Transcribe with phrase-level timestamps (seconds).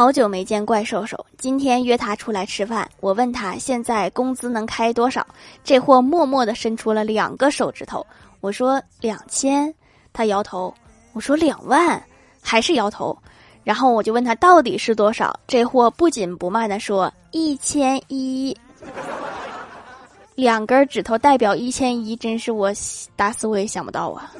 [0.00, 2.90] 好久没见怪兽兽，今天约他出来吃饭。
[3.00, 5.26] 我问他现在工资能开多少，
[5.62, 8.06] 这货默默的伸出了两个手指头。
[8.40, 9.70] 我说两千，
[10.10, 10.72] 他摇头。
[11.12, 12.02] 我说两万，
[12.40, 13.14] 还是摇头。
[13.62, 15.38] 然后我就问他到底是多少。
[15.46, 18.56] 这货不紧不慢的说一千一，
[20.34, 22.72] 两根指头代表一千一，真是我
[23.16, 24.32] 打死我也想不到啊。